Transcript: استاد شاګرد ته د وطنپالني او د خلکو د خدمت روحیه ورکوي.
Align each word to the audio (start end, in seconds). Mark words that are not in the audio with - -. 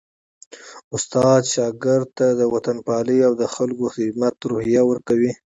استاد 0.95 1.41
شاګرد 1.53 2.09
ته 2.17 2.27
د 2.39 2.41
وطنپالني 2.53 3.19
او 3.27 3.33
د 3.41 3.43
خلکو 3.55 3.83
د 3.87 3.91
خدمت 3.95 4.35
روحیه 4.49 4.81
ورکوي. 4.89 5.31